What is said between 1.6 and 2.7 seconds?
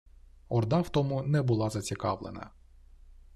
зацікавлена